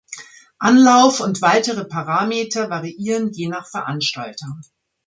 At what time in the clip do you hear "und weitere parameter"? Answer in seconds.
1.19-2.71